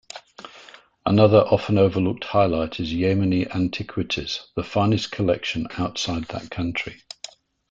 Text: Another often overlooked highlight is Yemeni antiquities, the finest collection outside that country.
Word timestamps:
Another 1.05 1.41
often 1.51 1.77
overlooked 1.77 2.23
highlight 2.23 2.79
is 2.79 2.91
Yemeni 2.91 3.47
antiquities, 3.53 4.39
the 4.55 4.63
finest 4.63 5.11
collection 5.11 5.67
outside 5.77 6.25
that 6.29 6.49
country. 6.49 7.03